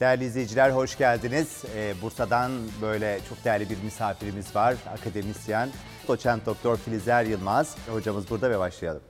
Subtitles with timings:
[0.00, 1.64] Değerli izleyiciler hoş geldiniz.
[1.76, 2.52] Ee, Bursa'dan
[2.82, 4.74] böyle çok değerli bir misafirimiz var.
[4.92, 5.68] Akademisyen,
[6.08, 7.76] doçent doktor Filizer Yılmaz.
[7.92, 9.02] Hocamız burada ve başlayalım.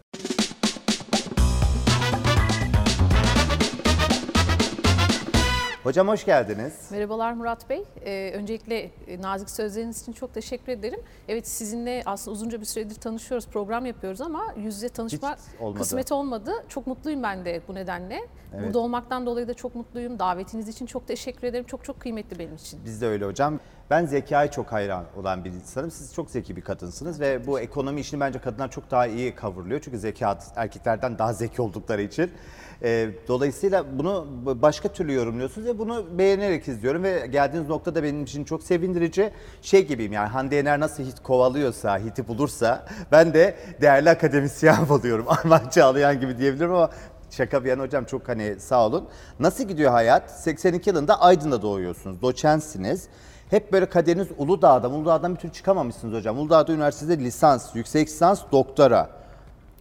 [5.87, 6.89] Hocam hoş geldiniz.
[6.91, 7.85] Merhabalar Murat Bey.
[8.05, 11.01] Ee, öncelikle e, nazik sözleriniz için çok teşekkür ederim.
[11.29, 15.79] Evet sizinle aslında uzunca bir süredir tanışıyoruz, program yapıyoruz ama yüz yüze tanışma olmadı.
[15.79, 16.53] kısmet olmadı.
[16.69, 18.21] Çok mutluyum ben de bu nedenle.
[18.55, 18.65] Evet.
[18.67, 20.19] Burada olmaktan dolayı da çok mutluyum.
[20.19, 21.65] Davetiniz için çok teşekkür ederim.
[21.65, 22.81] Çok çok kıymetli benim için.
[22.85, 23.61] Biz de öyle hocam.
[23.91, 25.91] Ben zekaya çok hayran olan bir insanım.
[25.91, 29.81] Siz çok zeki bir kadınsınız ve bu ekonomi işini bence kadınlar çok daha iyi kavurluyor.
[29.81, 32.31] Çünkü zeka erkeklerden daha zeki oldukları için.
[32.83, 38.23] Ee, dolayısıyla bunu başka türlü yorumluyorsunuz ve bunu beğenerek izliyorum ve geldiğiniz nokta da benim
[38.23, 39.31] için çok sevindirici.
[39.63, 45.27] Şey gibiyim yani Hande Yener nasıl hit kovalıyorsa, hiti bulursa ben de değerli akademisyen buluyorum.
[45.29, 46.91] Armağan Çağlayan gibi diyebilirim ama
[47.31, 49.09] Şaka bir yana hocam çok hani sağ olun.
[49.41, 50.31] Nasıl gidiyor hayat?
[50.31, 52.23] 82 yılında Aydın'da doğuyorsunuz.
[52.23, 53.09] Doçentsiniz.
[53.51, 54.89] Hep böyle kaderiniz Uludağ'da.
[54.89, 56.39] Uludağ'dan bir türlü çıkamamışsınız hocam.
[56.39, 59.11] Uludağ'da üniversitede lisans, yüksek lisans, doktora.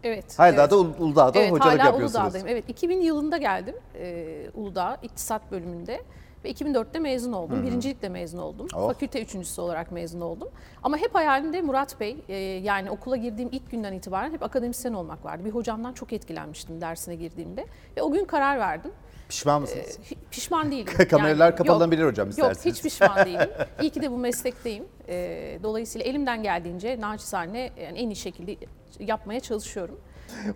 [0.03, 0.39] Evet.
[0.39, 0.71] Hala evet.
[0.71, 2.25] da Ul- Uludağ'da evet, hocalık hala yapıyorsunuz.
[2.25, 2.47] Uludağ'dayım.
[2.47, 6.01] Evet 2000 yılında geldim e, Uludağ İktisat bölümünde
[6.43, 7.63] ve 2004'te mezun oldum.
[7.63, 8.67] Birincilikle mezun oldum.
[8.75, 8.87] Oh.
[8.87, 10.49] Fakülte üçüncüsü olarak mezun oldum.
[10.83, 15.25] Ama hep hayalimde Murat Bey e, yani okula girdiğim ilk günden itibaren hep akademisyen olmak
[15.25, 15.45] vardı.
[15.45, 17.65] Bir hocamdan çok etkilenmiştim dersine girdiğimde
[17.97, 18.91] ve o gün karar verdim.
[19.29, 19.99] Pişman mısınız?
[20.11, 20.93] hi- pişman değilim.
[21.09, 22.75] Kameralar Yani kapatılabilir yok, hocam Yok isterseniz.
[22.75, 23.49] hiç pişman değilim.
[23.81, 24.83] İyi ki de bu meslekteyim.
[25.07, 28.55] E, dolayısıyla elimden geldiğince naçizane yani en iyi şekilde
[28.99, 29.99] yapmaya çalışıyorum.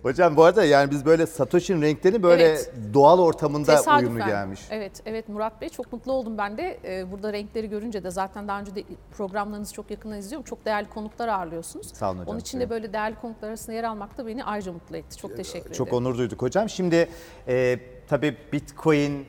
[0.02, 2.72] Hocam bu arada yani biz böyle Satoshi'nin renklerini böyle Evet.
[2.94, 3.98] doğal ortamında Tesadüfen.
[4.06, 4.60] uyumlu gelmiş.
[4.70, 6.78] Evet, evet Murat Bey çok mutlu oldum ben de.
[6.84, 8.84] Ee, burada renkleri görünce de zaten daha önce de
[9.16, 10.44] programlarınızı çok yakından izliyorum.
[10.44, 11.86] Çok değerli konuklar ağırlıyorsunuz.
[11.94, 12.28] Sağ olun hocam.
[12.30, 15.16] Onun için de böyle değerli konuklar arasında yer almak da beni ayrıca mutlu etti.
[15.16, 16.06] Çok teşekkür Çok ederim.
[16.06, 16.68] onur duyduk hocam.
[16.68, 17.08] Şimdi
[17.48, 17.78] e,
[18.10, 19.24] tabii Bitcoin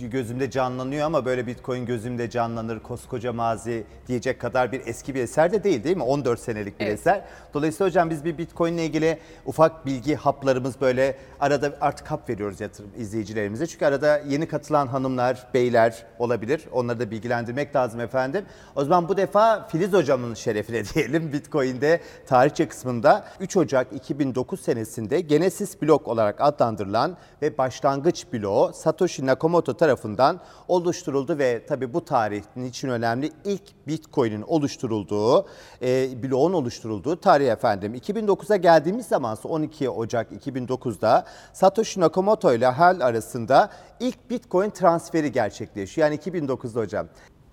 [0.00, 5.52] gözümde canlanıyor ama böyle Bitcoin gözümde canlanır koskoca mazi diyecek kadar bir eski bir eser
[5.52, 6.02] de değil değil mi?
[6.02, 6.98] 14 senelik bir Evet.
[6.98, 7.24] eser.
[7.54, 12.60] Dolayısıyla hocam biz bir Bitcoin ile ilgili ufak bilgi haplarımız böyle arada artık hap veriyoruz
[12.60, 13.66] yatırım izleyicilerimize.
[13.66, 16.64] Çünkü arada yeni katılan hanımlar, beyler olabilir.
[16.72, 18.44] Onları da bilgilendirmek lazım efendim.
[18.76, 25.20] O zaman bu defa Filiz hocamın şerefine diyelim Bitcoin'de tarihçe kısmında 3 Ocak 2009 senesinde
[25.20, 32.64] Genesis blok olarak adlandırılan ve başlangıç bloğu Satoshi Nakamoto tarafından oluşturuldu ve tabi bu tarihin
[32.64, 35.46] için önemli ilk Bitcoin'in oluşturulduğu,
[35.82, 37.94] e, bloğun oluşturulduğu tarih efendim.
[37.94, 46.08] 2009'a geldiğimiz zaman 12 Ocak 2009'da Satoshi Nakamoto ile HAL arasında ilk Bitcoin transferi gerçekleşiyor.
[46.08, 47.06] Yani 2009'da hocam.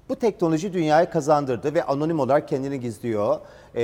[0.10, 3.40] Bu teknoloji dünyaya kazandırdı ve anonim olarak kendini gizliyor.
[3.76, 3.82] Ee,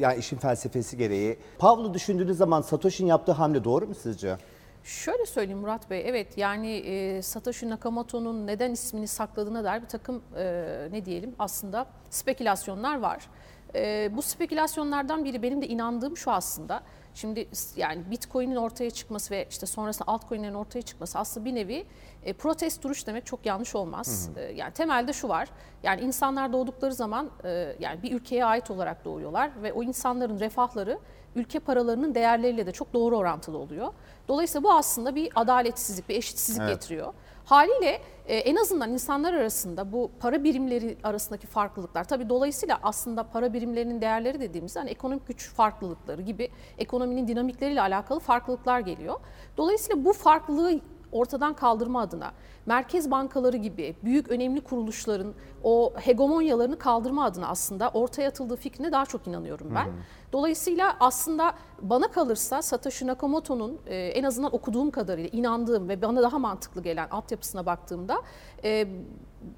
[0.00, 1.38] yani işin felsefesi gereği.
[1.58, 4.36] Pavlo düşündüğünüz zaman Satoshi'nin yaptığı hamle doğru mu sizce?
[4.84, 10.22] Şöyle söyleyeyim Murat Bey, evet yani e, Satoshi Nakamoto'nun neden ismini sakladığına dair bir takım
[10.36, 13.28] e, ne diyelim aslında spekülasyonlar var.
[13.74, 16.82] E, bu spekülasyonlardan biri benim de inandığım şu aslında.
[17.14, 21.86] Şimdi yani Bitcoin'in ortaya çıkması ve işte sonrasında altcoin'lerin ortaya çıkması aslında bir nevi
[22.24, 24.30] e, protest duruş demek çok yanlış olmaz.
[24.36, 25.48] E, yani temelde şu var.
[25.82, 30.98] Yani insanlar doğdukları zaman e, yani bir ülkeye ait olarak doğuyorlar ve o insanların refahları
[31.34, 33.92] ülke paralarının değerleriyle de çok doğru orantılı oluyor.
[34.28, 36.74] Dolayısıyla bu aslında bir adaletsizlik, bir eşitsizlik Evet.
[36.74, 37.14] getiriyor.
[37.44, 43.52] Haliyle e, en azından insanlar arasında bu para birimleri arasındaki farklılıklar, tabii dolayısıyla aslında para
[43.52, 46.48] birimlerinin değerleri dediğimizde hani ekonomik güç farklılıkları gibi
[46.78, 49.20] ekonominin dinamikleriyle alakalı farklılıklar geliyor.
[49.56, 50.80] Dolayısıyla bu farklılığı
[51.12, 52.32] ortadan kaldırma adına
[52.66, 59.06] merkez bankaları gibi büyük önemli kuruluşların o hegemonyalarını kaldırma adına aslında ortaya atıldığı fikrine daha
[59.06, 59.88] çok inanıyorum ben.
[60.32, 66.38] Dolayısıyla aslında bana kalırsa Satoshi Nakamoto'nun e, en azından okuduğum kadarıyla inandığım ve bana daha
[66.38, 68.22] mantıklı gelen altyapısına baktığımda
[68.64, 68.88] e,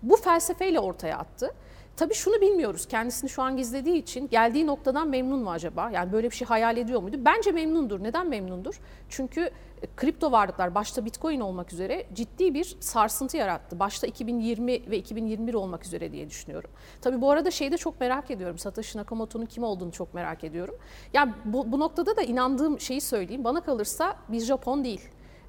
[0.03, 1.51] bu felsefeyle ortaya attı.
[1.97, 2.87] Tabii şunu bilmiyoruz.
[2.87, 5.91] Kendisini şu an gizlediği için geldiği noktadan memnun mu acaba?
[5.91, 7.17] Yani böyle bir şey hayal ediyor muydu?
[7.25, 8.03] Bence memnundur.
[8.03, 8.81] Neden memnundur?
[9.09, 9.41] Çünkü
[9.83, 13.79] e, kripto varlıklar başta Bitcoin olmak üzere ciddi bir sarsıntı yarattı.
[13.79, 16.71] Başta 2020 ve 2021 olmak üzere diye düşünüyorum.
[17.01, 18.59] Tabii bu arada şeyi de çok merak ediyorum.
[18.59, 20.75] Satoshi Nakamoto'nun kim olduğunu çok merak ediyorum.
[21.13, 23.45] Yani bu, bu noktada da inandığım şeyi söyleyeyim.
[23.45, 25.01] Bana kalırsa bir Japon değil.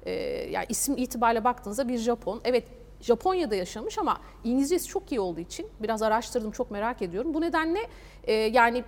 [0.02, 0.12] Ee,
[0.50, 2.40] yani isim itibariyle baktığınızda bir Japon.
[2.44, 2.64] Evet
[3.00, 7.34] Japonya'da yaşamış ama İngilizcesi çok iyi olduğu için biraz araştırdım çok merak ediyorum.
[7.34, 7.78] Bu nedenle
[8.24, 8.84] e, yani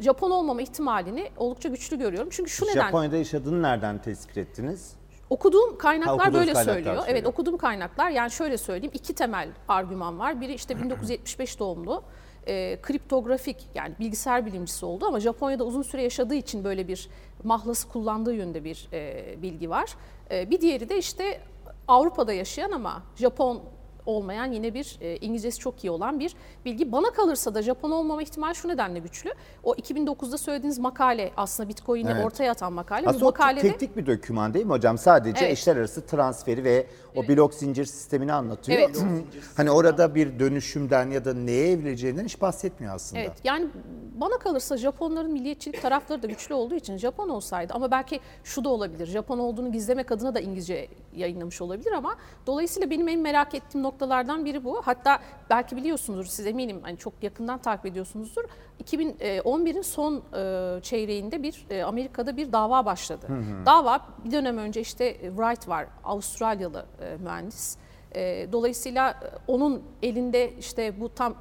[0.00, 2.28] Japon olmama ihtimalini oldukça güçlü görüyorum.
[2.32, 5.00] Çünkü şu neden Japonya'da yaşadığını nereden tespit ettiniz?
[5.30, 6.96] okuduğum kaynaklar Ha, böyle kaynaklar söylüyor.
[6.96, 7.04] söylüyor.
[7.08, 10.40] Evet okuduğum kaynaklar yani şöyle söyleyeyim iki temel argüman var.
[10.40, 12.02] Biri işte 1975 doğumlu
[12.46, 17.08] e, kriptografik yani bilgisayar bilimcisi oldu ama Japonya'da uzun süre yaşadığı için böyle bir
[17.44, 19.94] mahlası kullandığı yönde bir e, bilgi var.
[20.30, 21.40] E, bir diğeri de işte
[21.90, 23.62] Avrupa'da yaşayan ama Japon
[24.06, 26.92] olmayan yine bir e, İngilizcesi çok iyi olan bir bilgi.
[26.92, 29.30] Bana kalırsa da Japon olmama ihtimali şu nedenle güçlü.
[29.64, 32.24] O 2009'da söylediğiniz makale aslında Bitcoin'i Evet.
[32.24, 33.06] ortaya atan makale.
[33.06, 34.98] Aslında Bu makalede teknik bir doküman değil mi hocam?
[34.98, 35.52] Sadece Evet.
[35.52, 36.86] eşler arası transferi ve
[37.16, 38.78] o blok zincir sistemini anlatıyor.
[38.78, 39.02] Evet.
[39.56, 43.22] hani orada bir dönüşümden ya da neye evrileceğinden hiç bahsetmiyor aslında.
[43.22, 43.66] Evet yani
[44.14, 48.68] bana kalırsa Japonların milliyetçilik tarafları da güçlü olduğu için Japon olsaydı ama belki şu da
[48.68, 49.06] olabilir.
[49.06, 52.16] Japon olduğunu gizlemek adına da İngilizce yayınlamış olabilir ama
[52.46, 54.82] dolayısıyla benim en merak ettiğim noktalardan biri bu.
[54.84, 55.18] Hatta
[55.50, 58.44] belki biliyorsunuzdur siz eminim hani çok yakından takip ediyorsunuzdur.
[58.84, 63.26] 2011'in son e, çeyreğinde bir e, Amerika'da bir dava başladı.
[63.66, 67.76] Dava bir dönem önce işte Wright var Avustralyalı e, mühendis.
[68.14, 69.14] E, dolayısıyla e,
[69.46, 71.34] onun elinde işte bu tam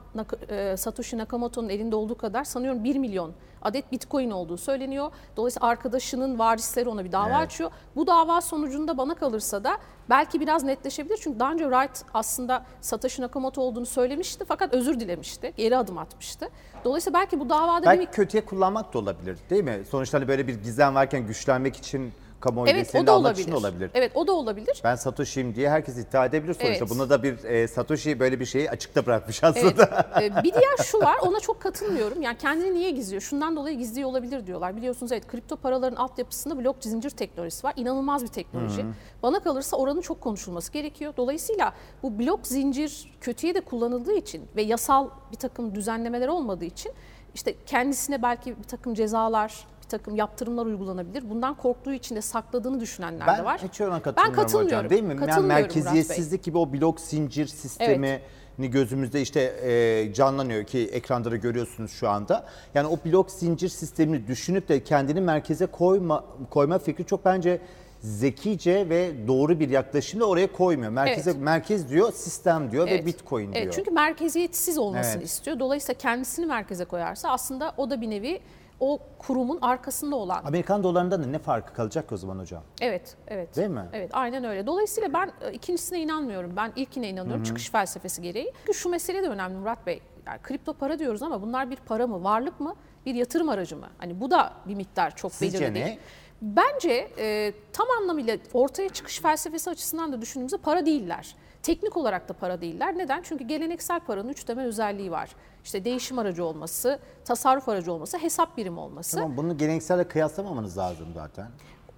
[0.49, 3.31] e, Satoshi Nakamoto'nun elinde olduğu kadar sanıyorum 1 milyon
[3.61, 5.11] adet bitcoin olduğu söyleniyor.
[5.37, 7.37] Dolayısıyla arkadaşının varisleri ona bir dava Evet.
[7.47, 7.71] açıyor.
[7.95, 9.77] Bu dava sonucunda bana kalırsa da
[10.09, 11.17] belki biraz netleşebilir.
[11.21, 15.53] Çünkü daha önce Wright aslında Satoshi Nakamoto olduğunu söylemişti fakat özür dilemişti.
[15.57, 16.49] Geri adım atmıştı.
[16.83, 19.81] Dolayısıyla belki bu davada Belki bir kötüye kullanmak da olabilir değil mi?
[19.89, 23.53] Sonuçta hani böyle bir gizem varken güçlenmek için kamuoyu Evet o da olabilir.
[23.53, 23.91] olabilir.
[23.93, 24.81] Evet o da olabilir.
[24.83, 26.85] Ben Satoshi'yim diye herkes iddia edebilir sonuçta.
[26.85, 26.89] Evet.
[26.89, 30.07] Buna da bir e, Satoshi böyle bir şeyi açıkta bırakmış aslında.
[30.19, 30.31] Evet.
[30.39, 32.21] Ee, bir diğer şu var ona çok katılmıyorum.
[32.21, 33.21] Yani kendini niye gizliyor?
[33.21, 34.77] Şundan dolayı gizliyor olabilir diyorlar.
[34.77, 37.73] Biliyorsunuz evet kripto paraların altyapısında blok zincir teknolojisi var.
[37.77, 38.85] İnanılmaz bir teknoloji.
[39.23, 41.13] Bana kalırsa oranın çok konuşulması gerekiyor.
[41.17, 46.91] Dolayısıyla bu blok zincir kötüye de kullanıldığı için ve yasal bir takım düzenlemeler olmadığı için
[47.35, 51.29] işte kendisine belki bir takım cezalar, takım yaptırımlar uygulanabilir.
[51.29, 53.61] Bundan korktuğu için de sakladığını düşünenler Ben de var.
[53.63, 54.89] hiç ona katılmıyorum hocam katılmıyorum.
[54.89, 55.09] değil mi?
[55.09, 55.61] Yani Katılmıyorum Bey.
[55.61, 58.21] merkeziyetsizlik gibi o blok zincir sistemi
[58.57, 62.45] gözümüzde işte e, canlanıyor ki ekranda da görüyorsunuz şu anda.
[62.73, 67.61] Yani o blok zincir sistemini düşünüp de kendini merkeze koyma koyma fikri çok bence
[67.99, 70.91] zekice ve doğru bir yaklaşımla oraya koymuyor.
[70.91, 71.41] Merkeze Evet.
[71.41, 73.01] merkez diyor, sistem diyor Evet.
[73.01, 73.63] ve Bitcoin diyor.
[73.63, 75.25] Evet, çünkü merkeziyetsiz olmasını Evet.
[75.27, 75.59] istiyor.
[75.59, 78.39] Dolayısıyla kendisini merkeze koyarsa aslında o da bir nevi
[78.79, 80.43] o kurumun arkasında olan.
[80.45, 82.63] Amerikan dolarından da ne farkı kalacak o zaman hocam?
[82.81, 83.55] Evet, evet.
[83.55, 83.85] Değil mi?
[83.93, 84.67] Evet, aynen öyle.
[84.67, 86.55] Dolayısıyla ben e, ikincisine inanmıyorum.
[86.55, 88.53] Ben ilkine inanıyorum çıkış felsefesi gereği.
[88.65, 90.01] Çünkü şu mesele de önemli Murat Bey.
[90.27, 93.87] Yani kripto para diyoruz ama bunlar bir para mı, varlık mı, bir yatırım aracı mı?
[93.97, 95.85] Hani bu da bir miktar çok Sizce belirli ne?
[95.85, 95.99] değil.
[96.41, 101.35] Bence e, tam anlamıyla ortaya çıkış felsefesi açısından da düşündüğümüzde para değiller.
[101.63, 102.97] Teknik olarak da para değiller.
[102.97, 103.21] Neden?
[103.21, 105.29] Çünkü geleneksel paranın üç temel özelliği var.
[105.63, 109.15] İşte değişim aracı olması, tasarruf aracı olması, hesap birimi olması.
[109.15, 111.47] Tamam bunu gelenekselle kıyaslamamanız lazım zaten.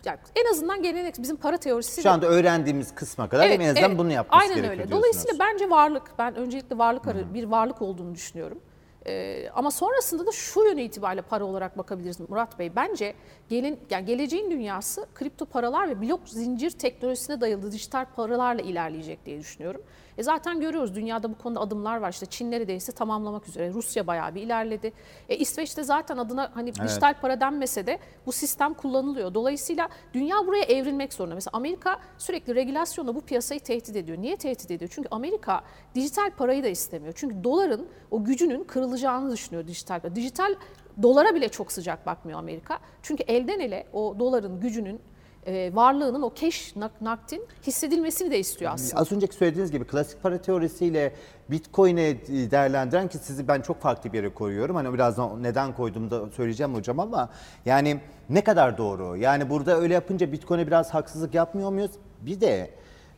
[0.05, 4.11] Yani en azından gelenek bizim para teorisi Şu anda öğrendiğimiz kısma kadar en azından bunu
[4.11, 4.91] yapması Aynen gerekiyor öyle.
[4.91, 8.59] Dolayısıyla bence varlık, ben öncelikle varlık arı, bir varlık olduğunu düşünüyorum.
[9.07, 12.75] Ee, ama sonrasında da şu yönü itibariyle para olarak bakabiliriz Murat Bey.
[12.75, 13.13] Bence
[13.49, 19.39] gelin, yani geleceğin dünyası kripto paralar ve blok zincir teknolojisine dayalı dijital paralarla ilerleyecek diye
[19.39, 19.81] düşünüyorum.
[20.21, 22.09] E zaten görüyoruz dünyada bu konuda adımlar var.
[22.09, 23.73] İşte Çin neredeyse tamamlamak üzere.
[23.73, 24.93] Rusya bayağı bir ilerledi.
[25.29, 29.33] E İsveç'te zaten adına hani dijital para denmese de bu sistem kullanılıyor.
[29.33, 31.35] Dolayısıyla dünya buraya evrilmek zorunda.
[31.35, 34.17] Mesela Amerika sürekli regülasyonla bu piyasayı tehdit ediyor.
[34.17, 34.91] Niye tehdit ediyor?
[34.93, 35.61] Çünkü Amerika
[35.95, 37.13] dijital parayı da istemiyor.
[37.15, 40.01] Çünkü doların o gücünün kırılacağını düşünüyor dijital.
[40.15, 40.55] Dijital
[41.01, 42.79] dolara bile çok sıcak bakmıyor Amerika.
[43.01, 45.01] Çünkü elden ele o doların gücünün
[45.45, 49.01] e, varlığının o nak- nakdin hissedilmesini de istiyor aslında.
[49.01, 51.13] Az önceki söylediğiniz gibi klasik para teorisiyle
[51.49, 52.17] Bitcoin'e
[52.51, 54.75] değerlendiren ki sizi ben çok farklı bir yere koyuyorum.
[54.75, 57.29] Hani birazdan neden koyduğumu da söyleyeceğim hocam ama
[57.65, 57.99] yani
[58.29, 59.17] ne kadar doğru?
[59.17, 61.91] Yani burada öyle yapınca Bitcoin'e biraz haksızlık yapmıyor muyuz?
[62.21, 62.69] Bir de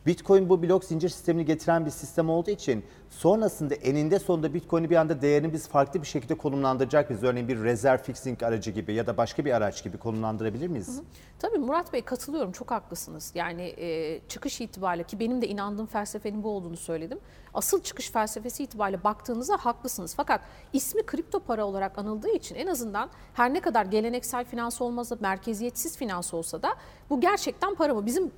[0.06, 4.96] Bitcoin bu blok zincir sistemini getiren bir sistem olduğu için sonrasında eninde sonunda Bitcoin'i bir
[4.96, 7.24] anda değerini biz farklı bir şekilde konumlandıracak mıyız?
[7.24, 11.00] Örneğin bir rezerv fixing aracı gibi ya da başka bir araç gibi konumlandırabilir miyiz?
[11.38, 13.32] Tabii Murat Bey katılıyorum çok haklısınız.
[13.34, 17.18] Yani e, çıkış itibariyle ki benim de inandığım felsefenin bu olduğunu söyledim.
[17.54, 20.14] Asıl çıkış felsefesi itibariyle baktığınızda haklısınız.
[20.16, 20.40] Fakat
[20.72, 25.96] ismi kripto para olarak anıldığı için en azından her ne kadar geleneksel finans olmasa, merkeziyetsiz
[25.96, 26.68] finans olsa da
[27.10, 28.06] bu gerçekten para mı?
[28.06, 28.32] Bizim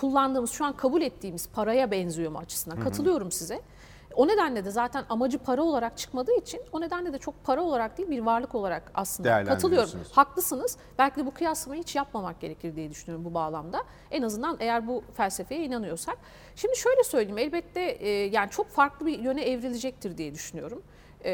[0.00, 2.80] kullandığımız şu an kabul ettiğimiz paraya benziyor mu açısından?
[2.80, 3.60] Katılıyorum size.
[4.14, 7.98] O nedenle de zaten amacı para olarak çıkmadığı için o nedenle de çok para olarak
[7.98, 9.90] değil bir varlık olarak aslında katılıyorum.
[10.12, 10.76] Haklısınız.
[10.98, 13.84] Belki de bu kıyaslamayı hiç yapmamak gerekir diye düşünüyorum bu bağlamda.
[14.10, 16.18] En azından eğer bu felsefeye inanıyorsak.
[16.56, 20.82] Şimdi şöyle söyleyeyim elbette e, yani çok farklı bir yöne evrilecektir diye düşünüyorum.
[21.24, 21.30] E,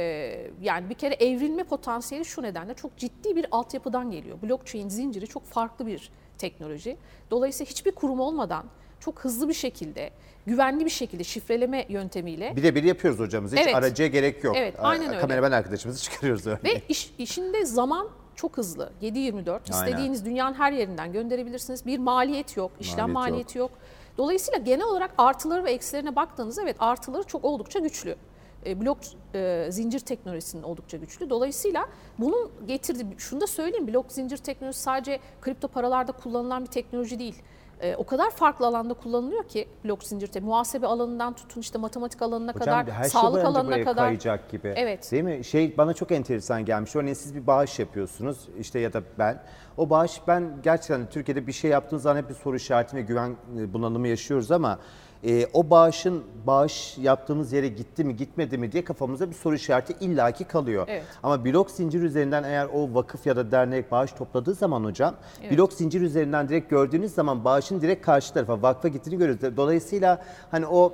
[0.60, 4.42] yani bir kere evrilme potansiyeli şu nedenle çok ciddi bir altyapıdan geliyor.
[4.42, 6.96] Blockchain zinciri çok farklı bir teknoloji.
[7.30, 8.64] Dolayısıyla hiçbir kurum olmadan
[9.00, 10.10] çok hızlı bir şekilde,
[10.46, 13.52] güvenli bir şekilde şifreleme yöntemiyle Birebir yapıyoruz hocamız.
[13.52, 13.74] Hiç Evet.
[13.74, 14.56] aracıya gerek yok.
[14.58, 15.20] Evet, aynen öyle.
[15.20, 16.58] Kameraman arkadaşımızı çıkarıyoruz öyle.
[16.64, 18.92] Ve iş, işinde zaman çok hızlı.
[19.02, 19.50] 7-24.
[19.50, 19.60] Aynen.
[19.70, 21.86] İstediğiniz dünyanın her yerinden gönderebilirsiniz.
[21.86, 23.30] Bir maliyet yok, işlem Maliyet yok.
[23.30, 23.70] maliyeti yok.
[24.18, 28.16] Dolayısıyla genel olarak artıları ve eksilerine baktığınızda evet artıları çok oldukça güçlü.
[28.66, 28.98] E, blok
[29.34, 31.30] e, zincir teknolojisinin oldukça güçlü.
[31.30, 37.18] Dolayısıyla bunun getirdiği, şunu da söyleyeyim blok zincir teknolojisi sadece kripto paralarda kullanılan bir teknoloji
[37.18, 37.42] değil.
[37.80, 40.44] E, o kadar farklı alanda kullanılıyor ki blok zincir teknolojisi.
[40.50, 44.06] Muhasebe alanından tutun işte matematik alanına Hocam kadar, her şey sağlık bence alanına kadar.
[44.06, 44.74] kayacak gibi.
[44.76, 45.12] Evet.
[45.12, 45.44] Değil mi?
[45.44, 46.96] Şey bana çok enteresan gelmiş.
[46.96, 49.42] Örneğin siz bir bağış yapıyorsunuz işte ya da ben.
[49.76, 53.36] O bağış ben gerçekten Türkiye'de bir şey yaptığınız zaman hep bir soru işareti ve güven
[53.58, 54.78] e, bunalımı yaşıyoruz ama
[55.24, 59.92] e, o bağışın bağış yaptığımız yere gitti mi gitmedi mi diye kafamızda bir soru işareti
[60.00, 60.86] illaki kalıyor.
[60.88, 61.02] Evet.
[61.22, 65.14] Ama blok zincir üzerinden eğer o vakıf ya da dernek bağış topladığı zaman hocam
[65.50, 69.56] blok zincir üzerinden direkt gördüğünüz zaman bağışın direkt karşı tarafa vakfa gittiğini görüyoruz.
[69.56, 70.92] Dolayısıyla hani o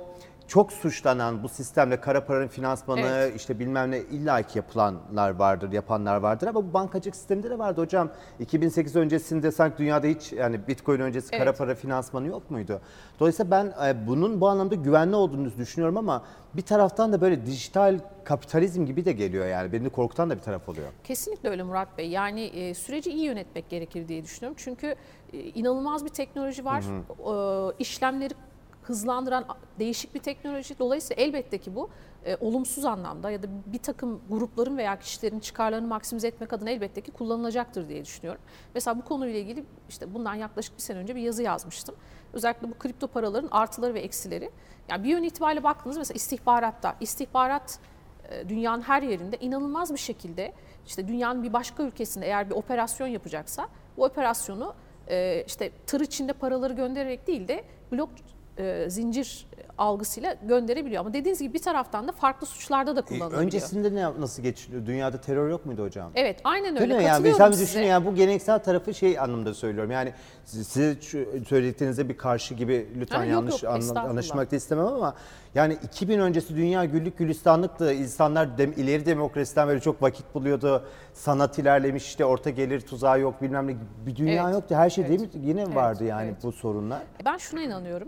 [0.51, 3.35] çok suçlanan bu sistemle kara paranın finansmanı Evet.
[3.35, 8.09] işte bilmem ne illaki yapılanlar vardır, yapanlar vardır ama bu bankacılık sisteminde de vardı hocam.
[8.39, 11.57] 2008 öncesinde sanki dünyada hiç yani Bitcoin öncesi kara Evet.
[11.57, 12.81] para finansmanı yok muydu?
[13.19, 17.99] Dolayısıyla ben e, bunun bu anlamda güvenli olduğunu düşünüyorum ama bir taraftan da böyle dijital
[18.23, 19.71] kapitalizm gibi de geliyor yani.
[19.73, 20.87] Beni korkutan da bir taraf oluyor.
[21.03, 22.09] Kesinlikle öyle Murat Bey.
[22.09, 24.57] Yani e, süreci iyi yönetmek gerekir diye düşünüyorum.
[24.63, 24.95] Çünkü
[25.33, 26.83] e, inanılmaz bir teknoloji var.
[26.83, 28.33] E, işlemleri
[28.83, 29.45] hızlandıran
[29.79, 30.79] değişik bir teknoloji.
[30.79, 31.89] Dolayısıyla elbette ki bu
[32.25, 37.01] e, olumsuz anlamda ya da bir takım grupların veya kişilerin çıkarlarını maksimize etmek adına elbette
[37.01, 38.41] ki kullanılacaktır diye düşünüyorum.
[38.73, 41.95] Mesela bu konuyla ilgili işte bundan yaklaşık bir sene önce bir yazı yazmıştım.
[42.33, 44.51] Özellikle bu kripto paraların artıları ve eksileri.
[44.89, 47.79] Yani bir yön itibariyle baktığınız mesela istihbaratta, istihbarat
[48.29, 50.53] e, dünyanın her yerinde inanılmaz bir şekilde
[50.85, 54.73] işte dünyanın bir başka ülkesinde eğer bir operasyon yapacaksa bu operasyonu
[55.07, 58.09] e, işte tır içinde paraları göndererek değil de blok
[58.57, 60.99] e, zincir algısıyla gönderebiliyor.
[61.01, 63.41] Ama dediğiniz gibi bir taraftan da farklı suçlarda da E, kullanılabiliyor.
[63.43, 64.85] öncesinde ne nasıl geçiyor?
[64.85, 66.11] Dünyada terör yok muydu hocam?
[66.15, 66.97] Evet aynen Değil öyle.
[66.97, 67.03] mi?
[67.03, 67.63] Yani size.
[67.65, 69.91] düşünün yani bu geleneksel tarafı şey anlamda söylüyorum.
[69.91, 70.13] Yani
[70.45, 74.09] siz- size şu söylediklerinize bir karşı gibi lütfen yok, yanlış yok, anla- estağfurullah.
[74.09, 75.15] anlaşılmak da istemem ama
[75.55, 77.93] yani 2000 öncesi dünya güllük gülistanlıktı.
[77.93, 80.85] İnsanlar dem, ileri demokrasiden böyle çok vakit buluyordu.
[81.13, 84.75] Sanat ilerlemiş işte orta gelir tuzağı yok bilmem ne bir dünya Evet, yoktu.
[84.75, 85.19] Her şey evet.
[85.19, 85.47] değil mi?
[85.49, 86.43] Yine Evet, vardı yani evet.
[86.43, 87.01] bu sorunlar.
[87.25, 88.07] Ben şuna inanıyorum.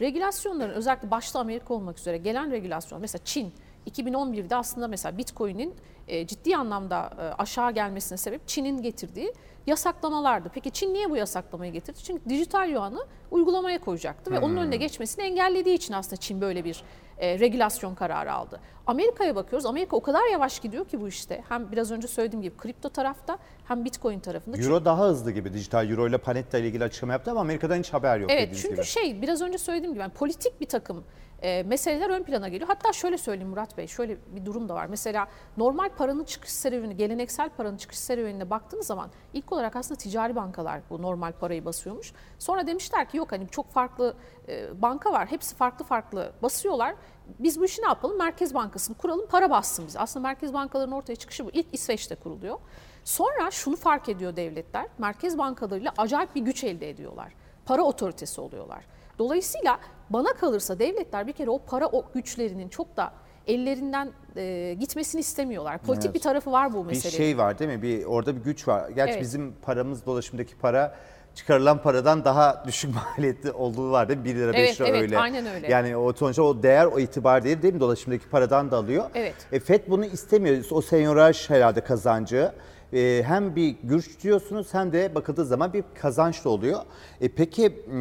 [0.00, 3.52] Regülasyonların özellikle başta Amerika olmak üzere gelen regülasyon mesela Çin
[3.90, 5.74] 2011'de aslında mesela Bitcoin'in
[6.08, 9.32] e, ciddi anlamda e, aşağı gelmesine sebep Çin'in getirdiği
[9.66, 10.50] yasaklamalardı.
[10.54, 11.98] Peki Çin niye bu yasaklamayı getirdi?
[12.04, 16.82] Çünkü dijital yuanı uygulamaya koyacaktı ve onun önüne geçmesini engellediği için aslında Çin böyle bir
[17.18, 18.60] e, regülasyon kararı aldı.
[18.86, 19.66] Amerika'ya bakıyoruz.
[19.66, 21.44] Amerika o kadar yavaş gidiyor ki bu işte.
[21.48, 23.38] Hem biraz önce söylediğim gibi kripto tarafta
[23.68, 24.56] hem Bitcoin tarafında.
[24.58, 25.52] Euro daha hızlı gibi.
[25.52, 28.74] Dijital Euro ile Panetta ile ilgili açıklama yaptı ama Amerika'dan hiç haber yok Evet çünkü
[28.74, 28.84] gibi.
[28.84, 31.04] şey biraz önce söylediğim gibi yani politik bir takım
[31.42, 32.68] e, meseleler ön plana geliyor.
[32.68, 34.86] Hatta şöyle söyleyeyim Murat Bey şöyle bir durum da var.
[34.86, 40.36] Mesela normal paranın çıkış serüveni, geleneksel paranın çıkış serüvenine baktığınız zaman ilk olarak aslında ticari
[40.36, 42.12] bankalar bu normal parayı basıyormuş.
[42.38, 44.14] Sonra demişler ki yok hani çok farklı
[44.48, 45.26] e, banka var.
[45.26, 46.94] Hepsi farklı farklı basıyorlar.
[47.38, 48.18] Biz bu işi ne yapalım?
[48.18, 49.98] Merkez Bankası'nı kuralım, para bassın bize.
[49.98, 51.50] Aslında merkez bankalarının ortaya çıkışı bu.
[51.52, 52.58] İlk İsveç'te kuruluyor.
[53.04, 54.86] Sonra şunu fark ediyor devletler.
[54.98, 57.32] Merkez bankalarıyla acayip bir güç elde ediyorlar.
[57.66, 58.84] Para otoritesi oluyorlar.
[59.18, 59.78] Dolayısıyla
[60.10, 63.12] bana kalırsa devletler bir kere o para o güçlerinin çok da
[63.46, 65.78] ellerinden e, gitmesini istemiyorlar.
[65.78, 66.14] Politik Evet.
[66.14, 67.16] bir tarafı var bu Bir meselenin.
[67.16, 67.82] şey var değil mi?
[67.82, 68.88] Bir orada bir güç var.
[68.90, 69.22] Gerçi Evet.
[69.22, 70.96] bizim paramız dolaşımdaki para
[71.34, 74.24] çıkarılan paradan daha düşük maliyetli olduğu var değil mi?
[74.24, 75.18] 1 lira 5 Evet, lira evet, öyle.
[75.18, 75.68] aynen öyle.
[75.70, 77.80] Yani o sonuçta o değer o itibar değil değil mi?
[77.80, 79.04] Dolaşımdaki paradan da alıyor.
[79.14, 79.34] Evet.
[79.52, 80.64] E, FED bunu istemiyor.
[80.70, 82.52] O senyoraj herhalde kazancı.
[82.94, 86.80] E, hem bir güç diyorsunuz hem de bakıldığı zaman bir kazanç da oluyor.
[87.20, 87.94] E, peki m,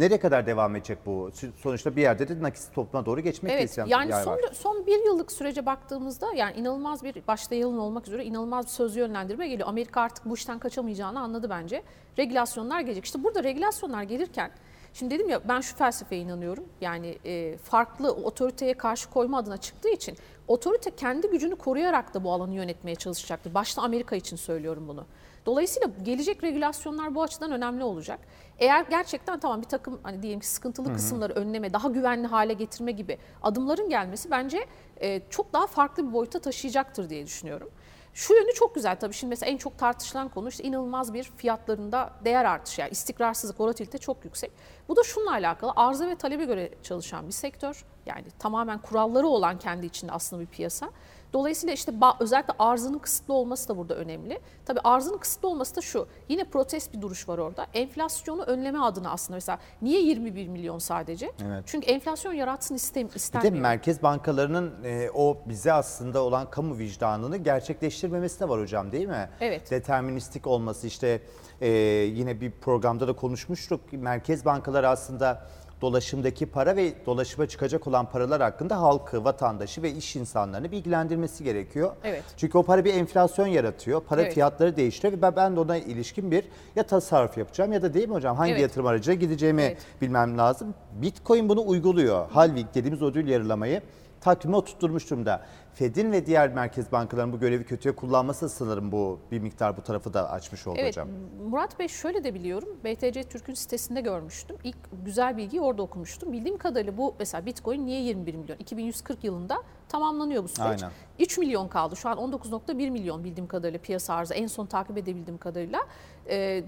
[0.00, 1.30] nereye kadar devam edecek bu?
[1.56, 4.40] Sonuçta bir yerde de nakit topluma doğru geçmek Evet isteyen yani yer son, var.
[4.52, 9.00] son bir yıllık sürece baktığımızda yani inanılmaz bir başta yılın olmak üzere inanılmaz bir sözlü
[9.00, 9.68] yönlendirme geliyor.
[9.68, 11.82] Amerika artık bu işten kaçamayacağını anladı bence.
[12.18, 13.04] Regülasyonlar gelecek.
[13.04, 14.50] İşte burada regülasyonlar gelirken
[14.94, 16.64] şimdi dedim ya ben şu felsefeye inanıyorum.
[16.80, 20.16] Yani e, farklı otoriteye karşı koyma adına çıktığı için
[20.48, 23.54] otorite kendi gücünü koruyarak da bu alanı yönetmeye çalışacaktır.
[23.54, 25.04] Başta Amerika için söylüyorum bunu.
[25.46, 28.20] Dolayısıyla gelecek regülasyonlar bu açıdan önemli olacak.
[28.58, 32.92] Eğer gerçekten tamam bir takım hani diyelim ki sıkıntılı kısımları önleme, daha güvenli hale getirme
[32.92, 34.66] gibi adımların gelmesi bence
[35.00, 37.70] e, çok daha farklı bir boyuta taşıyacaktır diye düşünüyorum.
[38.14, 42.12] Şu yönü çok güzel tabii şimdi mesela en çok tartışılan konu işte inanılmaz bir fiyatlarında
[42.24, 44.52] değer artışı yani istikrarsızlık, volatilite çok yüksek.
[44.88, 47.84] Bu da şununla alakalı arıza ve talebe göre çalışan bir sektör.
[48.06, 50.90] Yani tamamen kuralları olan kendi içinde aslında bir piyasa.
[51.32, 54.40] Dolayısıyla işte özellikle arzının kısıtlı olması da burada önemli.
[54.66, 56.06] Tabii arzının kısıtlı olması da şu.
[56.28, 57.66] Yine protest bir duruş var orada.
[57.74, 61.32] Enflasyonu önleme adına aslında mesela niye 21 milyon sadece?
[61.46, 61.62] Evet.
[61.66, 63.62] Çünkü enflasyon yaratsın istem Bir de istenmiyor.
[63.62, 69.28] merkez bankalarının e, o bize aslında olan kamu vicdanını gerçekleştirmemesi de var hocam değil mi?
[69.40, 69.70] Evet.
[69.70, 71.22] Deterministik olması işte
[71.60, 71.68] e,
[72.14, 73.80] yine bir programda da konuşmuştuk.
[73.92, 75.46] Merkez bankaları aslında
[75.82, 81.92] dolaşımdaki para ve dolaşıma çıkacak olan paralar hakkında halkı, vatandaşı ve iş insanlarını bilgilendirmesi gerekiyor.
[82.04, 82.22] Evet.
[82.36, 84.00] Çünkü o para bir enflasyon yaratıyor.
[84.00, 84.34] Para Evet.
[84.34, 86.44] fiyatları değiştiriyor ve ben- ben de ona ilişkin bir
[86.76, 88.62] ya tasarruf yapacağım ya da değil mi hocam hangi Evet.
[88.62, 89.78] yatırım aracına gideceğimi Evet.
[90.00, 90.74] bilmem lazım.
[90.92, 92.30] Bitcoin bunu uyguluyor.
[92.30, 93.82] Halving dediğimiz ödül yarılamayı
[94.22, 95.42] takvime oturtmuş durumda.
[95.74, 100.14] Fed'in ve diğer merkez bankalarının bu görevi kötüye kullanması sanırım bu bir miktar bu tarafı
[100.14, 101.08] da açmış oldu Evet hocam.
[101.50, 102.68] Murat Bey şöyle de biliyorum.
[102.84, 104.56] BTC Türk'ün sitesinde görmüştüm.
[104.64, 106.32] İlk güzel bilgiyi orada okumuştum.
[106.32, 108.56] Bildiğim kadarıyla bu mesela Bitcoin niye 21 milyon?
[108.56, 110.82] 2140 yılında tamamlanıyor bu süreç.
[110.82, 110.90] Aynen.
[111.18, 111.96] 3 milyon kaldı.
[111.96, 114.34] Şu an 19.1 milyon bildiğim kadarıyla piyasa arzı.
[114.34, 115.80] En son takip edebildiğim kadarıyla.
[116.28, 116.64] Ee,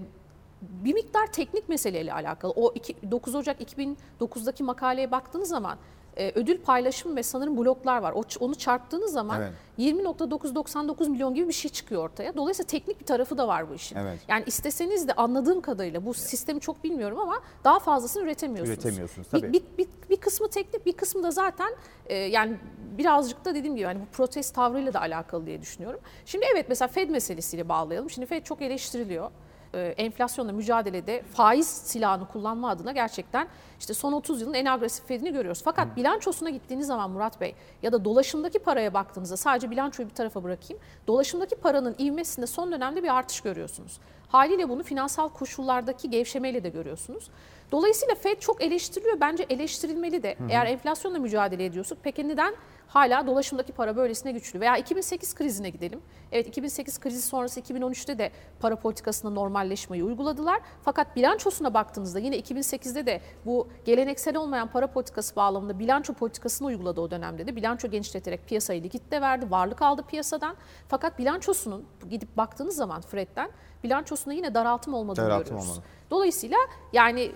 [0.61, 2.53] bir miktar teknik meseleyle alakalı.
[2.55, 5.77] O iki- 9 Ocak 2009'daki makaleye baktığınız zaman
[6.17, 8.13] e, ödül paylaşımı ve sanırım bloklar var.
[8.15, 9.53] O, onu çarptığınız zaman Evet.
[9.79, 12.35] 20.999 milyon gibi bir şey çıkıyor ortaya.
[12.35, 13.95] Dolayısıyla teknik bir tarafı da var bu işin.
[13.95, 14.19] Evet.
[14.27, 18.77] Yani isteseniz de anladığım kadarıyla bu sistemi çok bilmiyorum ama daha fazlasını üretemiyorsunuz.
[18.77, 19.53] Üretemiyorsunuz, Bir- tabii.
[19.53, 21.69] Bir, bir, bir kısmı teknik bir kısmı da zaten
[22.05, 22.57] e, yani
[22.97, 25.99] birazcık da dediğim gibi hani bu protest tavrıyla da alakalı diye düşünüyorum.
[26.25, 28.09] Şimdi evet mesela Fed meselesiyle bağlayalım.
[28.09, 29.31] Şimdi Fed çok eleştiriliyor.
[29.75, 33.47] E, enflasyonla mücadelede faiz silahını kullanma adına gerçekten
[33.79, 35.61] işte son 30 yılın en agresif Fed'ini görüyoruz.
[35.63, 40.43] Fakat bilançosuna gittiğiniz zaman Murat Bey ya da dolaşımdaki paraya baktığınızda sadece bilançoyu bir tarafa
[40.43, 40.83] bırakayım.
[41.07, 43.99] Dolaşımdaki paranın ivmesinde son dönemde bir artış görüyorsunuz.
[44.27, 47.29] Haliyle bunu finansal koşullardaki gevşemeyle de görüyorsunuz.
[47.71, 49.19] Dolayısıyla Fed çok eleştiriliyor.
[49.19, 50.37] Bence eleştirilmeli de.
[50.49, 52.55] Eğer enflasyonla mücadele ediyorsak peki neden
[52.87, 54.59] hala dolaşımdaki para böylesine güçlü?
[54.59, 56.01] Veya 2008 krizine gidelim.
[56.31, 60.59] Evet 2008 krizi sonrası 2013'te de para politikasında normalleşmeyi uyguladılar.
[60.83, 67.01] Fakat bilançosuna baktığınızda yine 2008'de de bu geleneksel olmayan para politikası bağlamında bilanço politikasını uyguladı
[67.01, 67.55] o dönemde de.
[67.55, 70.55] Bilanço genişleterek piyasayı likitte verdi, varlık aldı piyasadan.
[70.87, 73.49] Fakat bilançosunun gidip baktığınız zaman Fred'den
[73.83, 75.69] bilançosunda yine daraltım olmadığını Daraltım görüyoruz.
[75.71, 75.85] olmadı.
[76.09, 76.57] Dolayısıyla
[76.93, 77.31] yani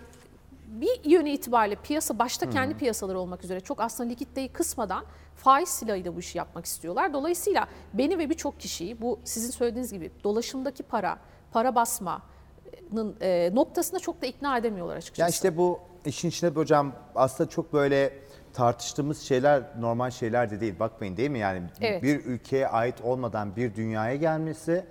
[0.69, 6.15] bir yönü itibariyle piyasa başta kendi piyasaları olmak üzere çok aslında likiditeyi kısmadan faiz silahıyla
[6.15, 7.13] bu işi yapmak istiyorlar.
[7.13, 11.19] Dolayısıyla beni ve birçok kişiyi bu sizin söylediğiniz gibi dolaşımdaki para,
[11.51, 15.21] para basmanın e, noktasında çok da ikna edemiyorlar açıkçası.
[15.21, 18.13] Ya işte bu işin içinde hocam aslında çok böyle
[18.53, 20.79] tartıştığımız şeyler normal şeyler de değil.
[20.79, 21.39] Bakmayın değil mi?
[21.39, 22.03] Yani Evet.
[22.03, 24.85] bir ülkeye ait olmadan bir dünyaya gelmesi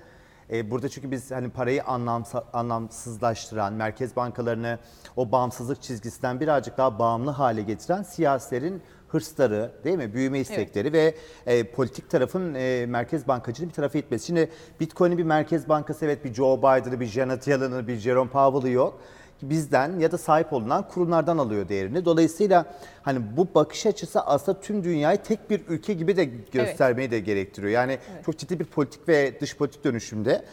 [0.53, 4.79] e, burada çünkü biz hani parayı anlamsa, anlamsızlaştıran, merkez bankalarını
[5.17, 10.15] o bağımsızlık çizgisinden birazcık daha bağımlı hale getiren siyasilerin hırsları değil mi?
[10.15, 11.15] Büyüme istekleri ve
[11.47, 14.27] e, politik tarafın e, merkez bankacının bir tarafa itmesi.
[14.27, 18.71] Şimdi Bitcoin'in bir merkez bankası evet bir Joe Biden'ı, bir Janet Yellen'ı, bir Jerome Powell'ı
[18.71, 19.01] yok
[19.43, 22.05] bizden ya da sahip olunan kurumlardan alıyor değerini.
[22.05, 27.21] Dolayısıyla hani bu bakış açısı aslında tüm dünyayı tek bir ülke gibi de göstermeyi de
[27.21, 27.73] gerektiriyor.
[27.73, 30.45] Yani çok ciddi bir politik ve dış politik dönüşümde.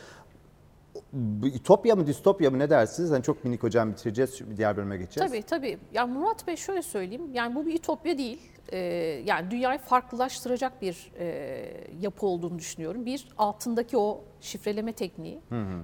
[1.43, 3.11] Ütopya mı distopya mı ne dersiniz?
[3.11, 4.39] Hani çok minik hocam bitireceğiz.
[4.57, 5.31] Diğer bölüme geçeceğiz.
[5.31, 5.77] Tabii tabii.
[5.93, 7.29] Ya Murat Bey şöyle söyleyeyim.
[7.33, 8.41] Yani bu bir ütopya değil.
[8.71, 8.77] Ee,
[9.25, 11.27] yani dünyayı farklılaştıracak bir e,
[12.01, 13.05] yapı olduğunu düşünüyorum.
[13.05, 15.39] Bir, altındaki o şifreleme tekniği.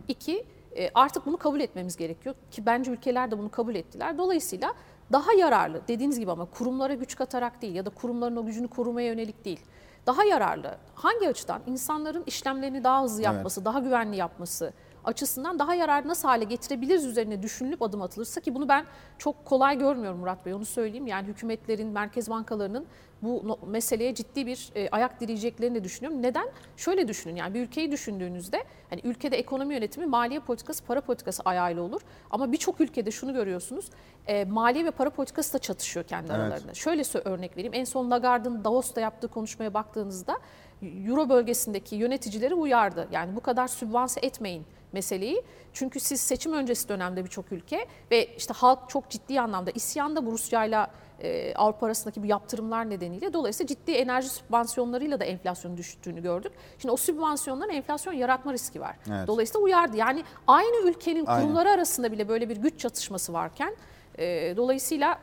[0.08, 0.46] İki,
[0.78, 2.36] e, artık bunu kabul etmemiz gerekiyor.
[2.52, 4.18] Ki bence ülkeler de bunu kabul ettiler.
[4.18, 4.74] Dolayısıyla
[5.12, 9.08] daha yararlı dediğiniz gibi ama kurumlara güç katarak değil ya da kurumların o gücünü korumaya
[9.08, 9.60] yönelik değil.
[10.06, 10.78] Daha yararlı.
[10.96, 11.62] Hangi açıdan?
[11.68, 14.74] İnsanların işlemlerini daha hızlı yapması, daha güvenli yapması,
[15.06, 18.86] açısından daha yararlı nasıl hale getirebiliriz üzerine düşünülüp adım atılırsa ki bunu ben
[19.18, 21.08] çok kolay görmüyorum Murat Bey onu söyleyeyim.
[21.08, 22.86] Yani hükümetlerin, merkez bankalarının
[23.22, 26.22] bu meseleye ciddi bir e, ayak direyeceklerini de düşünüyorum.
[26.22, 26.48] Neden?
[26.78, 31.82] Şöyle düşünün yani bir ülkeyi düşündüğünüzde hani ülkede ekonomi yönetimi, maliye politikası, para politikası ayağıyla
[31.82, 32.02] olur.
[32.32, 33.90] Ama birçok ülkede şunu görüyorsunuz.
[34.28, 36.42] e, maliye ve para politikası da çatışıyor kendi Evet.
[36.42, 36.74] aralarında.
[36.74, 37.74] Şöyle örnek vereyim.
[37.74, 40.38] En son Lagarde'ın Davos'ta yaptığı konuşmaya baktığınızda
[40.82, 43.08] Euro bölgesindeki yöneticileri uyardı.
[43.12, 45.42] Yani bu kadar sübvanse etmeyin meseleyi.
[45.74, 50.32] Çünkü siz seçim öncesi dönemde birçok ülke ve işte halk çok ciddi anlamda isyanda bu
[50.32, 56.52] Rusya'yla e, Avrupa arasındaki bu yaptırımlar nedeniyle dolayısıyla ciddi enerji sübvansiyonlarıyla da enflasyonun düştüğünü gördük.
[56.78, 58.96] Şimdi o sübvansiyonların enflasyon yaratma riski var.
[59.10, 59.28] Evet.
[59.28, 59.98] Dolayısıyla uyardı.
[59.98, 61.42] Yani aynı ülkenin Aynen.
[61.44, 63.76] kurumları arasında bile böyle bir güç çatışması varken
[64.18, 65.20] e, dolayısıyla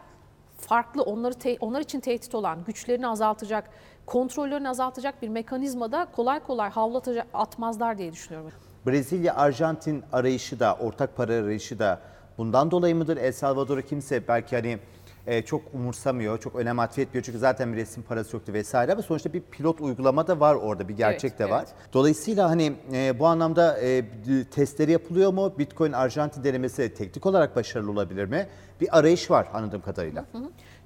[0.59, 3.71] farklı onları te- onlar için tehdit olan güçlerini azaltacak,
[4.07, 8.53] kontrollerini azaltacak bir mekanizmada kolay kolay havlatacak atmazlar diye düşünüyorum.
[8.93, 12.01] Brezilya, Arjantin arayışı da, ortak para arayışı da
[12.39, 13.17] bundan dolayı mıdır?
[13.17, 14.79] El Salvador'u kimse belki hani
[15.27, 19.33] e, çok umursamıyor, çok önem atfetmiyor çünkü zaten bir resim parası yoktu vesaire ama sonuçta
[19.33, 21.59] bir pilot uygulama da var orada, bir gerçek Evet, de var.
[21.59, 21.75] evet.
[21.93, 24.05] Dolayısıyla hani e, bu anlamda e,
[24.51, 25.55] testleri yapılıyor mu?
[25.59, 28.47] Bitcoin Arjantin denemesi teknik olarak başarılı olabilir mi?
[28.81, 30.25] Bir arayış var anladığım kadarıyla.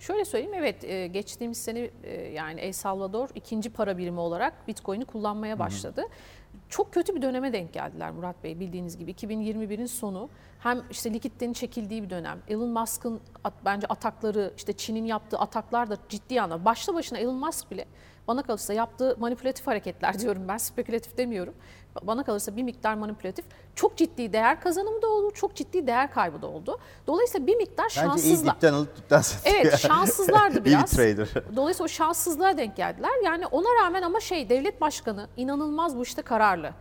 [0.01, 5.05] Şöyle söyleyeyim evet e, geçtiğimiz sene e, yani El Salvador ikinci para birimi olarak Bitcoin'i
[5.05, 6.05] kullanmaya başladı.
[6.73, 9.13] Çok kötü bir döneme denk geldiler Murat Bey bildiğiniz gibi.
[9.13, 15.05] 2021'in sonu hem işte likitlerin çekildiği bir dönem Elon Musk'ın at, bence atakları işte Çin'in
[15.05, 17.87] yaptığı ataklar da ciddi anlamda başta başına Elon Musk bile
[18.29, 21.55] bana kalırsa yaptığı manipülatif hareketler diyorum ben spekülatif demiyorum
[22.02, 26.42] bana kalırsa bir miktar manipülatif çok ciddi değer kazanımı da oldu çok ciddi değer kaybı
[26.42, 29.22] da oldu dolayısıyla bir miktar Bence iyi şanssızlar dipten alıp dipten.
[29.44, 30.90] Evet şanssızlardı İyi bir biraz.
[30.90, 31.28] trader.
[31.57, 33.11] Dolayısıyla o şanssızlığa denk geldiler.
[33.24, 36.72] Yani ona rağmen ama şey devlet başkanı inanılmaz bu işte kararlı.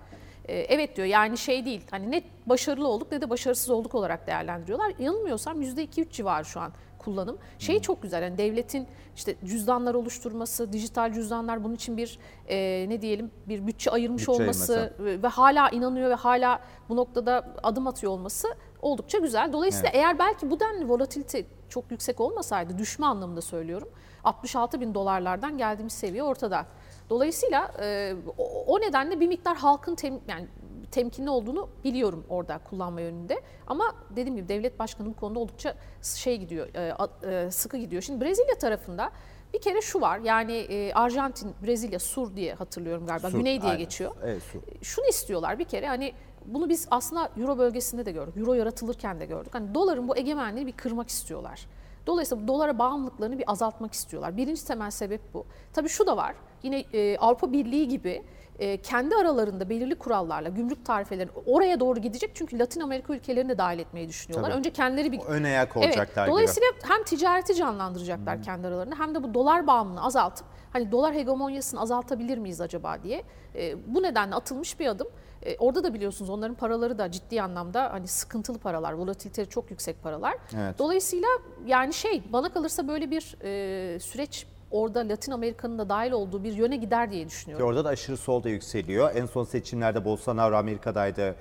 [0.46, 4.28] Ee, evet diyor yani şey değil hani ne başarılı olduk ne de başarısız olduk olarak
[4.28, 4.94] değerlendiriyorlar.
[5.00, 6.72] Yanılmıyorsam %2-3 civarı şu an
[7.02, 7.38] kullanım.
[7.60, 13.02] Şey çok güzel yani devletin işte cüzdanlar oluşturması, dijital cüzdanlar bunun için bir e, ne
[13.02, 16.60] diyelim bir bütçe ayırmış Bütçe olması ve ve hala inanıyor ve hala
[16.90, 18.48] bu noktada adım atıyor olması
[18.82, 19.54] oldukça güzel.
[19.54, 23.90] Dolayısıyla eğer belki bu denli volatilite çok yüksek olmasaydı düşme anlamında söylüyorum
[24.24, 26.66] 66 bin dolarlardan geldiğimiz seviye ortada.
[27.10, 30.48] Dolayısıyla e, o, o nedenle bir miktar halkın tem, yani
[30.92, 33.42] temkinli olduğunu biliyorum orada kullanma yönünde.
[33.68, 36.94] Ama dediğim gibi devlet başkanı bu konuda oldukça şey gidiyor, e,
[37.32, 38.02] e, sıkı gidiyor.
[38.02, 39.12] Şimdi Brezilya tarafında
[39.54, 43.30] bir kere şu var yani e, Arjantin, Brezilya, Sur diye hatırlıyorum galiba.
[43.30, 43.84] Sur, Güney diye aynen.
[43.84, 44.62] geçiyor Evet, su.
[44.82, 46.14] şunu istiyorlar bir kere hani
[46.46, 48.38] bunu biz aslında Euro bölgesinde de gördük.
[48.38, 49.54] Euro yaratılırken de gördük.
[49.54, 51.68] Hani doların bu egemenliğini bir kırmak istiyorlar.
[52.08, 54.38] Dolayısıyla bu dolara bağımlılıklarını bir azaltmak istiyorlar.
[54.38, 55.46] Birinci temel sebep bu.
[55.74, 56.36] Tabii şu da var.
[56.64, 58.24] Yine e, Avrupa Birliği gibi
[58.62, 62.32] e, kendi aralarında belirli kurallarla gümrük tarifeleri oraya doğru gidecek.
[62.34, 64.50] Çünkü Latin Amerika ülkelerini de dahil etmeyi düşünüyorlar.
[64.50, 64.60] Tabii.
[64.60, 66.32] Önce kendileri bir Ön ayak Evet, olacaklar gibi.
[66.32, 71.82] dolayısıyla hem ticareti canlandıracaklar kendi aralarında hem de bu dolar bağımlılığını azaltıp hani dolar hegemonyasını
[71.82, 73.24] azaltabilir miyiz acaba diye
[73.56, 75.08] e, bu nedenle atılmış bir adım.
[75.46, 80.04] E, orada da biliyorsunuz onların paraları da ciddi anlamda hani sıkıntılı paralar, volatiliteleri çok yüksek
[80.04, 80.38] paralar.
[80.58, 80.80] Evet.
[80.80, 81.28] Dolayısıyla
[81.66, 86.54] yani şey bana kalırsa böyle bir e, süreç orada Latin Amerika'nın da dahil olduğu bir
[86.54, 87.68] yöne gider diye Ki düşünüyorum.
[87.68, 89.16] orada da aşırı sol da yükseliyor.
[89.16, 91.36] En son seçimlerde Bolsonaro Amerika'daydı.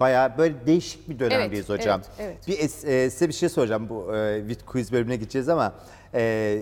[0.00, 2.00] Bayağı böyle değişik bir dönemdeyiz Evet, hocam.
[2.18, 2.48] evet, evet.
[2.48, 3.88] Bir e, size bir şey soracağım.
[3.88, 5.74] Bu e, Wit Quiz bölümüne gideceğiz ama
[6.14, 6.58] e,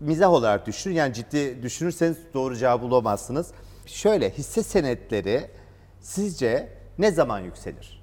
[0.00, 0.94] mizah olarak düşünün.
[0.94, 3.50] Yani ciddi düşünürseniz doğru cevabı bulamazsınız.
[3.86, 5.42] Şöyle hisse senetleri
[6.00, 7.99] sizce ne zaman yükselir?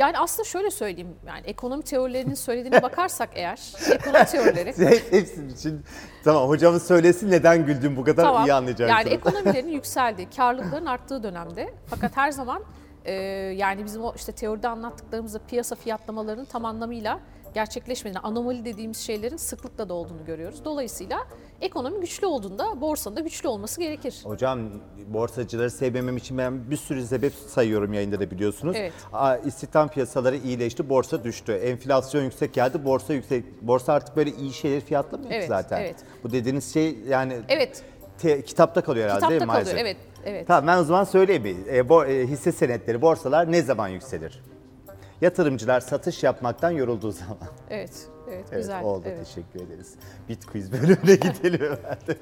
[0.00, 3.60] Yani aslında şöyle söyleyeyim yani ekonomi teorilerinin söylediğine bakarsak eğer
[3.90, 5.84] ekonomi teorileri Hepsinin için
[6.24, 8.46] tamam hocamın söylesin neden güldüm bu kadar Tamam.
[8.46, 9.04] iyi anlayacaksınız.
[9.06, 12.62] Yani ekonomilerin yükseldiği, karlılıkların arttığı dönemde fakat her zaman
[13.04, 13.12] e,
[13.56, 17.20] yani bizim o işte teoride anlattıklarımızda piyasa fiyatlamalarının tam anlamıyla
[17.54, 20.64] gerçekleşmediğini, anomali dediğimiz şeylerin sıklıkla da olduğunu görüyoruz.
[20.64, 21.18] Dolayısıyla
[21.60, 24.20] ekonomi güçlü olduğunda borsanın da güçlü olması gerekir.
[24.24, 24.60] Hocam
[25.06, 28.76] borsacıları sevmemem için ben bir sürü sebep sayıyorum yayında da biliyorsunuz.
[28.78, 28.92] Evet.
[29.12, 31.52] Aa, İstihdam piyasaları iyileşti, borsa düştü.
[31.52, 33.62] Enflasyon yüksek geldi, borsa yüksek.
[33.62, 35.80] Borsa artık böyle iyi şeyleri fiyatlamıyor ki Evet, zaten.
[35.80, 35.96] evet.
[36.24, 37.82] Bu dediğiniz şey yani Evet,
[38.18, 39.76] te- kitapta kalıyor herhalde değil kitapta mi kalıyor.
[39.84, 39.96] maalesef?
[39.96, 40.46] Evet, evet.
[40.46, 41.64] Tamam ben o zaman söyleyeyim.
[41.70, 44.42] E, bo- e, hisse senetleri, borsalar ne zaman yükselir?
[45.20, 47.36] Yatırımcılar satış yapmaktan yorulduğu zaman.
[47.70, 47.90] Evet,
[48.28, 48.84] evet, Evet güzel.
[48.84, 49.26] oldu evet.
[49.26, 49.94] teşekkür ederiz.
[50.28, 51.98] Bit quiz bölümüne gidelim hemen.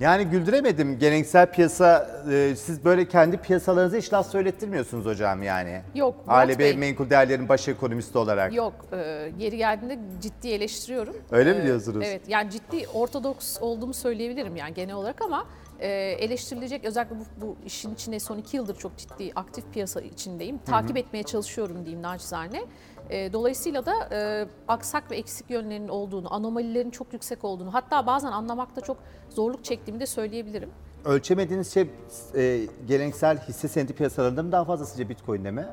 [0.00, 5.80] Yani güldüremedim geleneksel piyasa, e, siz böyle kendi piyasalarınızı hiç laf söylettirmiyorsunuz hocam yani.
[5.94, 8.54] Yok, Aile Bey menkul değerlerin baş ekonomisti olarak.
[8.54, 8.96] Yok, e,
[9.38, 11.16] yeri geldiğinde ciddi eleştiriyorum.
[11.30, 12.04] Öyle mi E, diyorsunuz?
[12.08, 15.46] Evet, yani ciddi ortodoks olduğumu söyleyebilirim yani genel olarak ama
[15.80, 20.58] e, eleştirilecek özellikle bu, bu işin içine son iki yıldır çok ciddi aktif piyasa içindeyim.
[20.58, 22.64] Takip etmeye çalışıyorum diyeyim naçizane.
[23.10, 28.32] E, dolayısıyla da e, aksak ve eksik yönlerinin olduğunu, anomalilerin çok yüksek olduğunu hatta bazen
[28.32, 28.96] anlamakta çok
[29.30, 30.70] zorluk çektiğimi de söyleyebilirim.
[31.04, 31.90] Ölçemediğiniz şey
[32.34, 35.66] e, geleneksel hisse senedi piyasalarında mı daha fazla sizce Bitcoin'de mi?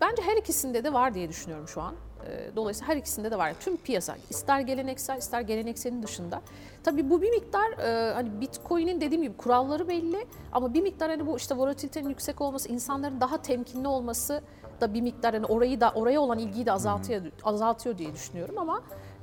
[0.00, 1.94] Bence her ikisinde de var diye düşünüyorum şu an.
[2.26, 3.54] Ee, Dolayısıyla her ikisinde de var.
[3.60, 6.40] Tüm piyasa ister geleneksel ister gelenekselin dışında.
[6.84, 11.26] Tabii bu bir miktar e, hani Bitcoin'in dediğim gibi kuralları belli ama bir miktar hani
[11.26, 14.42] bu işte volatilitenin yüksek olması, insanların daha temkinli olması
[14.80, 18.80] da bir miktar hani orayı da oraya olan ilgiyi de azaltıyor azaltıyor diye düşünüyorum ama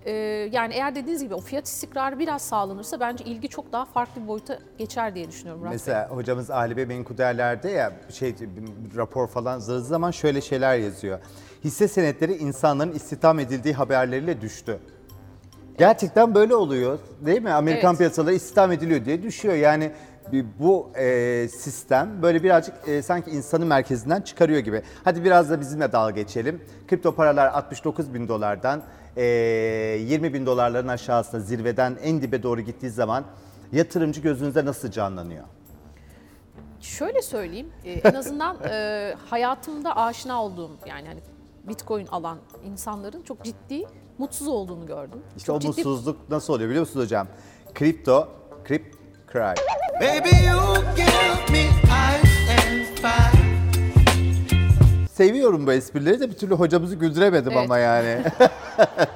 [0.07, 0.11] e,
[0.51, 4.27] yani eğer dediğiniz gibi o fiyat istikrarı biraz sağlanırsa bence ilgi çok daha farklı bir
[4.27, 5.61] boyuta geçer diye düşünüyorum.
[5.61, 5.73] Murat.
[5.73, 8.35] Mesela hocamız Ali Bey menkul değerlerde ya şey
[8.95, 11.19] rapor falan yazdığı zaman şöyle şeyler yazıyor.
[11.63, 14.79] Hisse senetleri insanların istihdam edildiği haberleriyle düştü.
[15.77, 17.51] Gerçekten böyle oluyor değil mi?
[17.51, 17.97] Amerikan Evet.
[17.97, 19.55] piyasaları istihdam ediliyor diye düşüyor.
[19.55, 19.91] Yani
[20.31, 24.81] bir- bu e, sistem böyle birazcık e, sanki insanı merkezinden çıkarıyor gibi.
[25.03, 26.63] Hadi biraz da bizimle dalga geçelim.
[26.87, 28.83] Kripto paralar 69 bin dolardan
[29.17, 33.23] e, 20 bin dolarların aşağısına zirveden en dibe doğru gittiği zaman
[33.71, 35.43] yatırımcı gözünüzde nasıl canlanıyor?
[36.81, 41.19] Şöyle söyleyeyim, e, en azından e, hayatımda aşina olduğum yani hani
[41.67, 43.83] Bitcoin alan insanların çok ciddi
[44.17, 45.19] mutsuz olduğunu gördüm.
[45.37, 47.27] İşte çok o ciddi mutsuzluk nasıl oluyor biliyor musunuz hocam?
[47.73, 48.27] Kripto,
[48.63, 48.95] krip,
[49.33, 49.53] cry.
[49.99, 53.47] Baby, you give me ice and fire.
[55.13, 57.63] Seviyorum bu esprileri de bir türlü hocamızı güldüremedim Evet.
[57.63, 58.23] ama yani.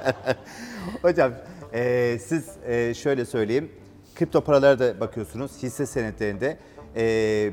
[1.02, 1.32] Hocam
[1.74, 3.72] e, siz e, şöyle söyleyeyim.
[4.14, 5.52] Kripto paralara da bakıyorsunuz.
[5.62, 6.58] Hisse senetlerinde.
[6.96, 7.50] E,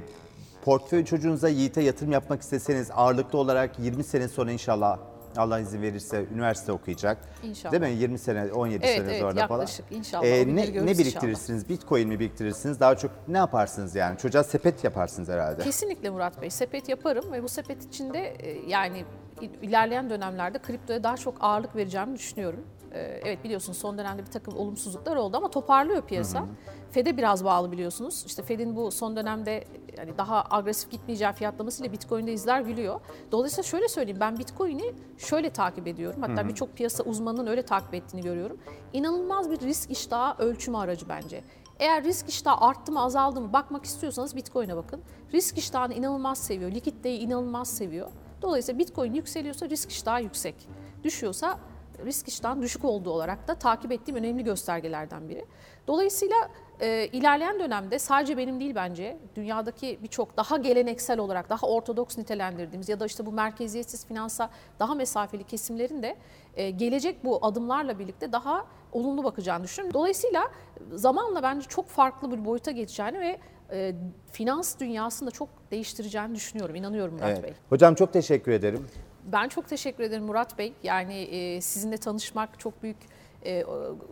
[0.66, 4.98] portföy çocuğunuza Yiğit'e yatırım yapmak isteseniz ağırlıklı olarak 20 sene sonra inşallah
[5.38, 7.18] Allah izin verirse üniversite okuyacak.
[7.44, 7.72] İnşallah.
[7.72, 8.00] Değil mi?
[8.02, 9.60] 20 sene, 17 Evet, sene evet, sonra falan.
[9.60, 9.86] yaklaşık.
[9.92, 10.24] İnşallah.
[10.26, 11.70] E, günleri ne, ne biriktirirsiniz?
[11.70, 12.80] Bitcoin mi biriktirirsiniz?
[12.80, 14.18] Daha çok ne yaparsınız yani?
[14.18, 15.64] Çocuğa sepet yaparsınız herhalde.
[15.64, 16.50] Kesinlikle Murat Bey.
[16.50, 19.06] Sepet yaparım ve bu sepet içinde e, yani
[19.42, 22.66] il- ilerleyen dönemlerde kriptoya daha çok ağırlık vereceğimi düşünüyorum.
[22.94, 26.46] E, Evet biliyorsunuz son dönemde bir takım olumsuzluklar oldu ama toparlıyor piyasa.
[26.92, 28.24] Fed'e biraz bağlı biliyorsunuz.
[28.28, 29.64] İşte Fed'in bu son dönemde
[29.98, 33.00] yani daha agresif gitmeyeceği fiyatlamasıyla Bitcoin'de izler gülüyor.
[33.32, 36.22] Dolayısıyla şöyle söyleyeyim ben Bitcoin'i şöyle takip ediyorum.
[36.22, 38.58] Hatta birçok piyasa uzmanının öyle takip ettiğini görüyorum.
[38.94, 41.44] İnanılmaz bir risk iştahı ölçümü aracı bence.
[41.80, 45.02] Eğer risk iştahı arttı mı azaldı mı bakmak istiyorsanız Bitcoin'e bakın.
[45.34, 48.12] Risk iştahını inanılmaz seviyor, likiditeyi inanılmaz seviyor.
[48.42, 50.56] Dolayısıyla Bitcoin yükseliyorsa risk iştahı yüksek.
[51.04, 51.60] Düşüyorsa
[52.06, 55.46] risk iştahın düşük olduğu olarak da takip ettiğim önemli göstergelerden biri.
[55.88, 56.36] Dolayısıyla
[56.82, 62.90] e, ilerleyen dönemde sadece benim değil bence dünyadaki birçok daha geleneksel olarak daha ortodoks nitelendirdiğimiz
[62.90, 66.16] ya da işte bu merkeziyetsiz finansa daha mesafeli kesimlerin de
[66.56, 69.94] e, gelecek bu adımlarla birlikte daha olumlu bakacağını düşünüyorum.
[69.94, 70.52] Dolayısıyla
[70.94, 73.40] zamanla bence çok farklı bir boyuta geçeceğini ve
[73.72, 73.96] e,
[74.32, 76.76] finans dünyasını da çok değiştireceğini düşünüyorum.
[76.76, 77.44] İnanıyorum Murat Evet.
[77.44, 77.54] Bey.
[77.70, 78.88] Hocam çok teşekkür ederim.
[79.32, 80.74] Ben çok teşekkür ederim Murat Bey.
[80.84, 82.98] Yani e, sizinle tanışmak çok büyük
[83.46, 83.64] e,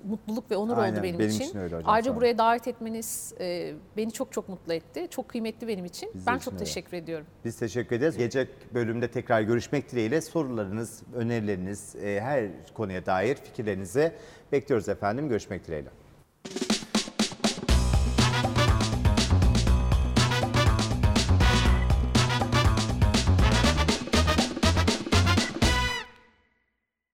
[0.04, 1.46] mutluluk ve onur Aynen, oldu benim, benim için.
[1.46, 5.08] için öyle hocam, Ayrıca buraya davet etmeniz e, beni çok çok mutlu etti.
[5.10, 6.10] Çok kıymetli benim için.
[6.14, 6.64] Bizim ben için çok öyle.
[6.64, 7.26] teşekkür ediyorum.
[7.46, 8.18] Biz teşekkür ederiz.
[8.18, 14.12] Gelecek bölümde tekrar görüşmek dileğiyle sorularınız, önerileriniz, e, her konuya dair fikirlerinizi
[14.52, 15.30] bekliyoruz efendim.
[15.30, 15.90] Görüşmek dileğiyle.